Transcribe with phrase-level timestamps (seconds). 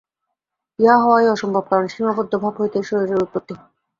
[0.79, 3.53] ইহা হওয়াই অসম্ভব, কারণ সীমাবদ্ধ ভাব হইতেই শরীরের উৎপত্তি।